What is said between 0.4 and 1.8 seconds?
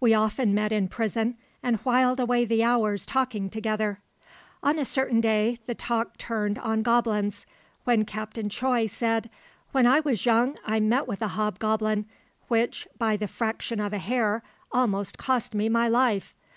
met in prison and